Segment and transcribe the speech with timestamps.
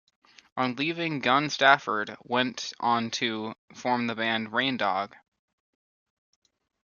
[0.57, 5.13] On leaving Gun Stafford went on to form the band 'Raindog'.